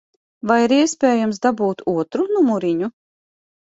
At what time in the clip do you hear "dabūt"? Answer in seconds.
1.45-1.85